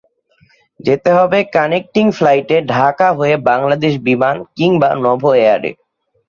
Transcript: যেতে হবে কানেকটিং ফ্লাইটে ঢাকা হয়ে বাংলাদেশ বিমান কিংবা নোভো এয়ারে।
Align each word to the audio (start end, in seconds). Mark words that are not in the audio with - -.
যেতে 0.79 1.09
হবে 1.17 1.39
কানেকটিং 1.55 2.05
ফ্লাইটে 2.17 2.57
ঢাকা 2.73 3.07
হয়ে 3.17 3.35
বাংলাদেশ 3.49 3.93
বিমান 4.07 4.35
কিংবা 4.57 4.89
নোভো 5.03 5.29
এয়ারে। 5.39 5.71